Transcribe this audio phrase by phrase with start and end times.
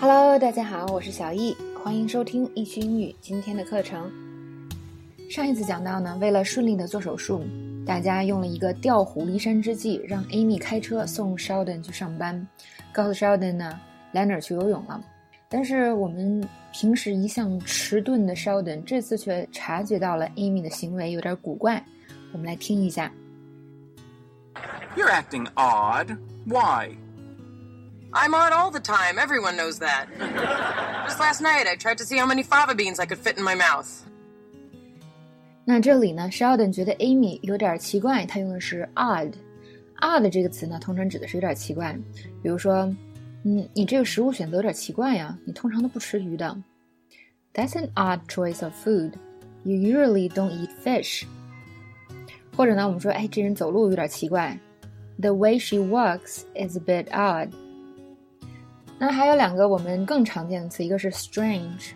[0.00, 4.08] Hello，大家好，我是小易，欢迎收听易趣英语今天的课程。
[5.28, 7.44] 上一次讲到呢，为了顺利的做手术，
[7.84, 12.46] 大家用了一个调虎离山之计，让 Amy 开车送 Sheldon 去上班，
[12.92, 13.80] 告诉 Sheldon 呢
[14.14, 15.02] ，Leonard 去游泳了。
[15.48, 21.84] 但是我们平时一向迟钝的 Sheldon 这次却察觉到了 Amy 的行为有点古怪，
[22.32, 23.10] 我们来听一下。
[24.96, 26.16] You're acting odd.
[26.46, 26.96] Why?
[28.11, 29.17] I'm odd all the time.
[29.17, 30.07] Everyone knows that.
[31.07, 33.43] Just last night, I tried to see how many fava beans I could fit in
[33.43, 33.87] my mouth.
[35.65, 41.97] 那这里呢，Sheldon 觉得 Amy 有点奇怪，他用的是 odd。odd 这个词呢，通常指的是有点奇怪。
[42.43, 42.93] 比如说，
[43.45, 46.55] 嗯，你这个食物选择有点奇怪呀，你通常都不吃鱼的。
[47.53, 49.13] That's an odd choice of food.
[49.63, 51.23] You usually don't eat fish.
[52.55, 54.59] 或者呢，我们说，哎，这人走路有点奇怪。
[55.19, 57.51] The way she walks is a bit odd.
[58.98, 61.90] 那还有两个我们更常见的词，一个是 strange。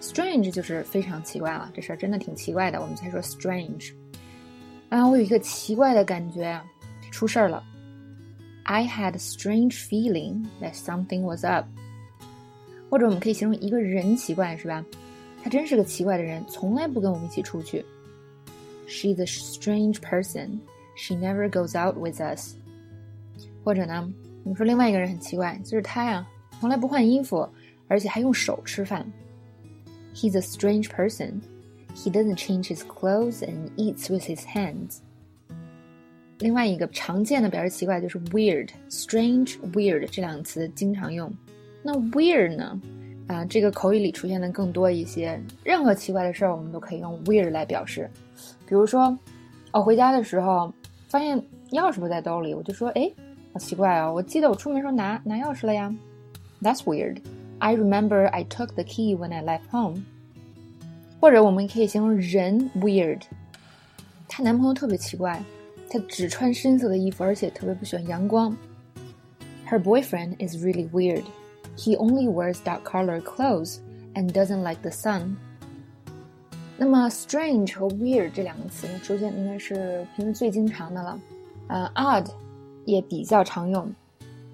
[0.00, 3.92] Strange 就是非常奇怪了，这事儿真的挺奇怪的，我们才说 strange。
[4.90, 6.60] 啊，我有一个奇怪的感觉，
[7.10, 7.64] 出事儿了。
[8.64, 11.66] I had a strange feeling that something was up。
[12.90, 14.84] 或者我们可以形容一个人奇怪，是吧？
[15.42, 17.84] 他真是个奇怪的人，从来不跟我们一起出去。
[18.86, 20.58] She's a strange person.
[20.94, 22.54] She never goes out with us。
[23.64, 24.08] 或者呢，
[24.44, 26.26] 我们说另外一个人很奇怪，就是他呀，
[26.64, 27.46] 从来不换衣服，
[27.88, 29.04] 而且还用手吃饭。
[30.14, 31.42] He's a strange person.
[31.94, 35.00] He doesn't change his clothes and eats with his hands.
[36.38, 41.30] 另外一个常见的表示奇怪就是 weird、strange、weird 这两个词经常用。
[41.82, 42.80] 那 weird 呢？
[43.26, 45.38] 啊，这个口语里出现的更多一些。
[45.62, 48.10] 任何奇怪的事儿，我们都可以用 weird 来表示。
[48.66, 49.14] 比如说，
[49.70, 50.72] 我回家的时候
[51.08, 51.38] 发现
[51.72, 53.12] 钥匙不在兜里，我就说：“哎，
[53.52, 54.10] 好奇怪啊！
[54.10, 55.94] 我记得我出门时候拿拿钥匙了呀。
[56.63, 57.21] ”That's weird.
[57.59, 60.03] I remember I took the key when I left home。
[61.19, 63.21] 或者我们可以形容人 weird，
[64.27, 65.43] 她男朋友特别奇怪，
[65.89, 68.55] 他只穿深色的衣服，而且特别不喜欢阳光。
[69.67, 71.23] Her boyfriend is really weird.
[71.75, 73.79] He only wears dark color clothes
[74.13, 75.35] and doesn't like the sun.
[76.77, 81.19] 那么 strange 和 weird 这两个词呢，出现应该是平时最经常的了。
[81.67, 82.27] 呃，odd
[82.85, 83.93] 也比较常用。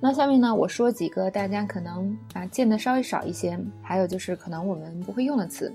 [0.00, 5.74] 那下面呢，我说几个大家可能啊见的稍微少一些，还有就是可能我们不会用的词，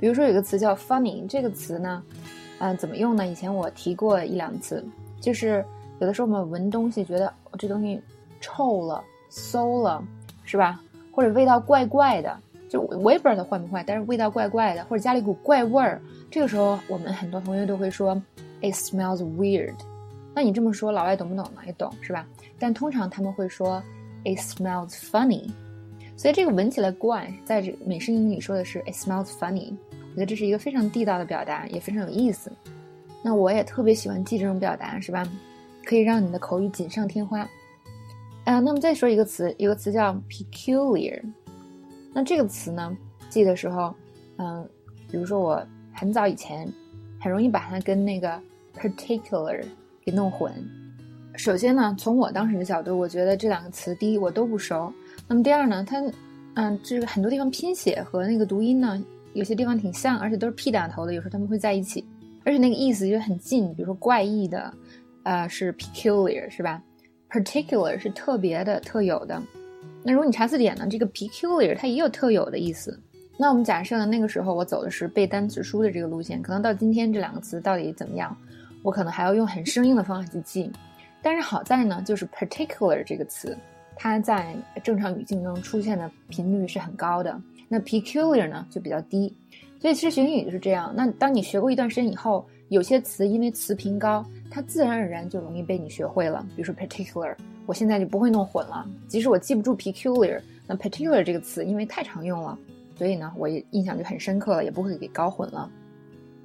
[0.00, 2.02] 比如说有个词叫 funny，这个词呢，
[2.58, 3.24] 嗯，怎么用呢？
[3.26, 4.84] 以前我提过一两次，
[5.20, 5.64] 就是
[6.00, 8.02] 有的时候我们闻东西觉得这东西
[8.40, 10.02] 臭了、馊了，
[10.44, 10.80] 是吧？
[11.12, 12.36] 或者味道怪怪的，
[12.68, 18.20] 就我也不知道它坏没坏，但是味道怪怪的，或者家里股怪味儿，这个时候我们很多同学都会说
[18.62, 19.74] ，it smells weird。
[20.34, 21.60] 那你这么说，老外懂不懂呢？
[21.66, 22.26] 也懂，是吧？
[22.58, 23.82] 但通常他们会说
[24.24, 25.50] ，it smells funny。
[26.16, 29.72] 所以这个闻起来怪，在这美式英语里说的是 it smells funny。
[30.10, 32.52] 我觉得这是一个非常地道的表达，也非常有意思。
[33.22, 35.26] 那我也特别喜欢记这种表达，是吧？
[35.84, 37.40] 可以让你的口语锦上添花。
[38.44, 41.20] 啊，那么再说一个词，一个词叫 peculiar。
[42.12, 42.96] 那这个词呢，
[43.28, 43.94] 记的时候，
[44.36, 44.68] 嗯，
[45.10, 46.70] 比如说我很早以前，
[47.20, 48.40] 很容易把它跟那个
[48.78, 49.64] particular。
[50.04, 50.52] 给弄混。
[51.36, 54.92] 首先呢，从我当时的角度，我觉得这两个词，第一我都不熟。
[55.26, 56.02] 那么第二呢，它，
[56.54, 59.02] 嗯，这个很多地方拼写和那个读音呢，
[59.32, 62.04] 有些地方挺像，而且都是 p 打头的，有时候他们会在一起，
[62.44, 63.72] 而且那个意思就很近。
[63.74, 64.74] 比如说怪异的，
[65.22, 66.82] 呃，是 peculiar 是吧
[67.30, 69.40] ？particular 是特别的、特有的。
[70.02, 72.98] 那如果你查字典呢，这个 peculiar 它也有特有的意思。
[73.38, 78.36] 那我们假设呢，那个时候我走的是背单词书的这个路线，可能到今天这两个词到底怎么样？
[78.82, 80.70] 我可能还要用很生硬的方法去记，
[81.22, 83.56] 但是好在呢，就是 particular 这个词，
[83.96, 89.34] 它在正常语境中出现的频率是很高的，那 peculiar 呢就比较低。
[89.78, 90.92] 所以其实学英语就是这样。
[90.94, 96.46] 那当你学过一段时间以后，有些词因为词频高，它自然而然就容易被你学会了。
[96.54, 98.86] 比如说 particular，我现在就不会弄混了。
[99.08, 102.58] 即使我记不住 peculiar，那 particular 这个词因为太常用了，
[102.94, 105.70] 所以呢，我也印象就很深刻了，也不会给搞混了。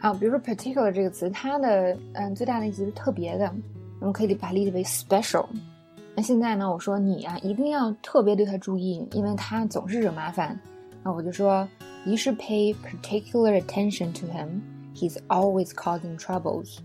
[0.05, 3.51] 啊，比如说 particular 这个词，它的嗯最大的意思是特别的，
[3.99, 5.47] 我们可以把它理解为 special。
[6.13, 10.55] 那现在呢，我说你啊一定要特别对他注意，因为他总是惹麻烦。
[11.01, 11.67] 那我就说
[12.05, 14.61] you should pay particular attention to him.
[14.95, 16.77] He's always causing troubles.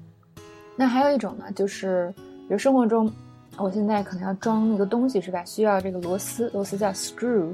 [0.75, 3.13] 那还有一种呢，就是比如生活中，
[3.59, 5.45] 我现在可能要装一个东西是吧？
[5.45, 7.53] 需要这个螺丝，螺丝叫 screw。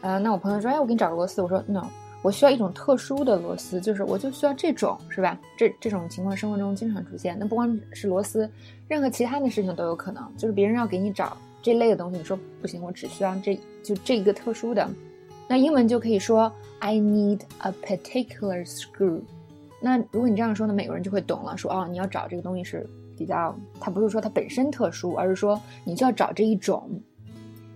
[0.00, 1.42] 呃，那我朋友说，哎，我给你找个螺丝。
[1.42, 1.86] 我说 no。
[2.24, 5.38] 我需要一种特殊的螺丝，就是我就需要这种，是吧？
[5.58, 7.36] 这这种情况生活中经常出现。
[7.38, 8.50] 那不光是螺丝，
[8.88, 10.26] 任何其他的事情都有可能。
[10.34, 14.88] 就是别人要给你找这类的东西，你说不行，我只需要这就这一个特殊的。
[15.46, 19.20] 那英文就可以说 I need a particular screw。
[19.78, 22.88] 那如果你这样说呢，美国人就会懂了，说哦，你要找这个东西是
[23.18, 26.88] 比较，它不是说它本身特殊，而是说你就要找这一种。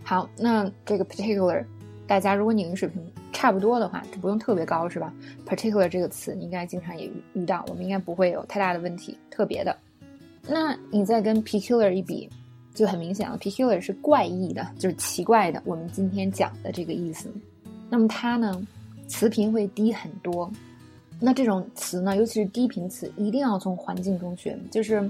[0.02, 1.62] 好，那这个 particular，
[2.06, 3.02] 大家如果你英语水平
[3.38, 5.14] 差不多的话，就不用特别高，是吧
[5.46, 9.76] ？particular 这个词你应该经常也遇遇到，我们应该不会有太大的问题，特别的。
[10.48, 12.28] 那你再跟 peculiar 一比，
[12.74, 15.62] 就很明显了，peculiar 是怪异的，就是奇怪的。
[15.64, 17.32] 我们今天讲的这个意思。
[17.88, 18.60] 那么它呢，
[19.06, 20.50] 词频会低很多。
[21.20, 24.58] 那这种词呢，尤其是低频词，一定要从环境中学。
[24.68, 25.08] 就是，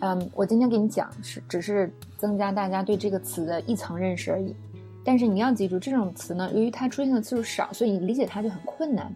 [0.00, 4.52] 嗯，我今天给你讲是只是增加大家对这个词的一层认识而已。
[5.04, 9.12] 但是你要记住，这种词呢，由于它出现的次数少，所以你理解它就很困难。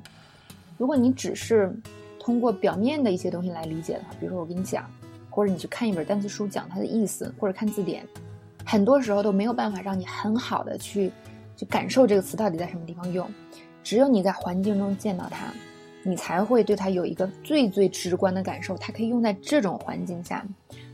[0.78, 1.72] 如果你只是
[2.18, 4.88] 通过表面的一些东西来理解的话，比如说我给你讲，
[5.30, 8.06] 或者你去看一本单词书讲它的意思，或者看字典，
[8.64, 11.10] 很多时候都没有办法让你很好的去。
[11.54, 13.28] 去感受这个词到底在什么地方用，
[13.84, 15.52] 只有你在环境中见到它，
[16.02, 18.76] 你才会对它有一个最最直观的感受。
[18.78, 20.44] 它可以用在这种环境下，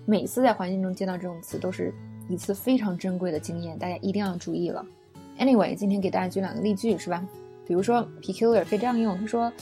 [0.04, 1.94] 每次在环境中见到这种词都是
[2.28, 4.84] 一次非常珍贵的经验，大家一定要注意了。
[5.38, 7.26] Anyway，今天给大家举两个例句是吧？
[7.66, 9.52] 比如说 peculiar 可以这样用，他说，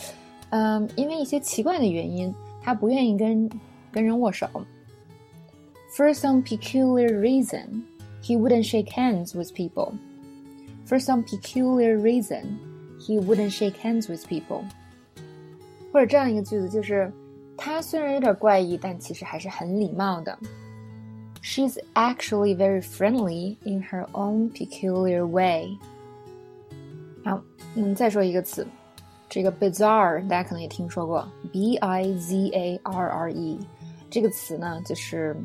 [0.50, 3.50] 嗯，因为一些奇怪的原因，他不愿意跟
[3.90, 4.48] 跟人握手。
[5.96, 7.82] For some peculiar reason,
[8.22, 9.92] he wouldn't shake hands with people.
[10.86, 12.58] For some peculiar reason,
[12.98, 14.64] he wouldn't shake hands with people。
[15.92, 17.10] 或者这样一个句子就是，
[17.56, 20.38] 他虽然有点怪异，但其实还是很礼貌的。
[21.46, 25.78] She's actually very friendly in her own peculiar way。
[27.24, 27.40] 好，
[27.76, 28.66] 嗯，再说一个词，
[29.28, 33.60] 这个 bizarre 大家可能也听说过，b i z a r r e
[34.10, 35.36] 这个词呢，就是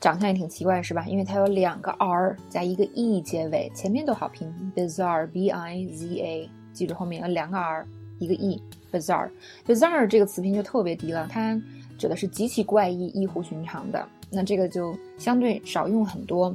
[0.00, 1.04] 长相也挺奇怪，是吧？
[1.08, 7.84] 因为它有两个 r 加一个 e 结尾，前面都好拼，bizarre，b i z a，记住后面有两个 r，
[8.20, 11.60] 一个 e，bizarre，bizarre 这个词频就特别低了，它
[11.98, 14.08] 指的是极其怪异、异乎寻常的。
[14.30, 16.54] 那这个就相对少用很多。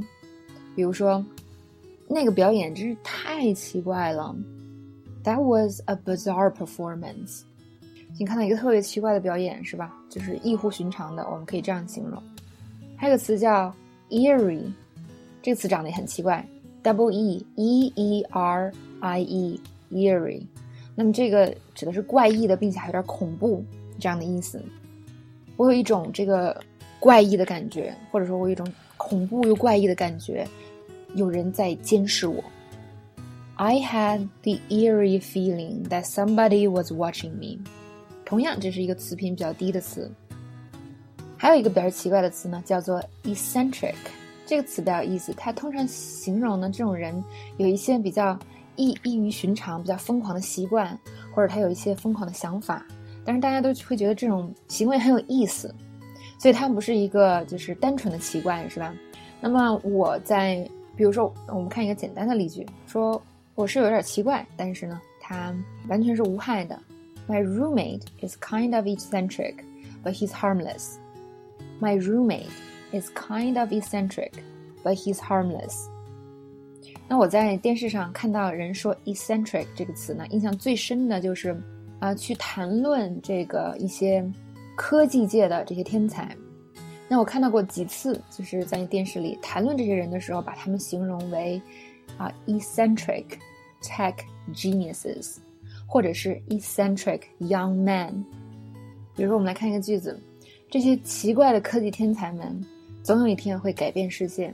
[0.75, 1.24] 比如说，
[2.08, 4.36] 那个表演真是太奇怪了
[5.24, 7.42] ，That was a bizarre performance。
[8.20, 9.94] 你看到一个特别奇怪的表演，是吧？
[10.10, 12.22] 就是异乎寻常的，我们可以这样形容。
[12.96, 13.74] 还有个词叫
[14.10, 14.72] eerie，
[15.42, 16.48] 这个词长得也很奇怪
[16.84, 19.60] ，double e e e r i e
[19.92, 20.44] eerie，
[20.96, 23.64] 那么这个指的是怪异的，并且还有点恐怖
[24.00, 24.64] 这样的意思。
[25.58, 26.60] 我有一种这个
[27.03, 28.65] 怪异的感觉，或者说我有一种
[28.95, 30.47] 恐怖又怪异的感觉，
[31.15, 32.41] 有人在监视我。
[33.55, 37.61] I had the eerie feeling that somebody was watching me。
[38.23, 40.09] 同样，这是一个词频比较低的词。
[41.35, 43.95] 还有一个比较奇怪的词呢，叫做 eccentric。
[44.45, 47.21] 这个词比较有意思，它通常形容呢这种人
[47.57, 48.39] 有一些比较
[48.77, 50.97] 异异于寻常、比较疯狂的习惯，
[51.35, 52.85] 或者他有一些疯狂的想法。
[53.25, 55.75] 但是大家都会觉得这种行为很有意思，
[56.44, 58.94] 所以它不是一个就是单纯的奇怪，是吧？
[59.40, 63.22] 那么我在比如说，我们看一个简单的例句，说
[63.56, 65.56] 我是有点奇怪，但是呢，它
[65.88, 66.78] 完全是无害的。
[67.30, 69.56] My roommate is kind of eccentric,
[70.04, 70.95] but he's harmless.
[71.80, 72.51] My roommate
[72.92, 74.34] is kind of eccentric,
[74.84, 75.88] but he's harmless.
[77.07, 81.58] 那我在电视上看到人说 eccentric 这个词呢，印象最深的就是
[82.00, 84.29] 啊，去谈论这个一些
[84.75, 86.36] 科技界的这些天才。
[87.13, 91.62] 那我看到过几次，就是在电视里谈论这些人的时候，把他们形容为
[92.17, 93.25] 啊 eccentric
[93.84, 94.15] tech
[94.51, 95.36] geniuses，
[95.86, 98.12] 或者是 eccentric young men。
[99.15, 100.20] 比如说，我们来看一个句子。
[100.72, 102.60] 这些奇怪的科技天才们，
[103.03, 104.51] 总有一天会改变世界。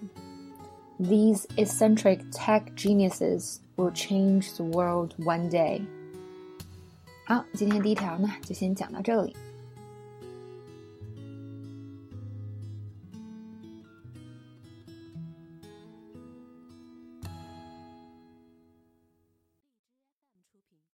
[1.00, 5.82] These eccentric tech geniuses will change the world one day。
[7.24, 9.34] 好，今天第一条呢，就先讲到这里。